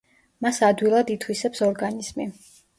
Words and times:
მას 0.45 0.61
ადვილად 0.69 1.13
ითვისებს 1.17 1.63
ორგანიზმი. 1.71 2.31